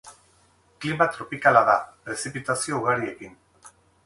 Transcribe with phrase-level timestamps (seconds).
[0.85, 1.75] Klima tropikala da,
[2.07, 3.39] prezipitazio ugariekin.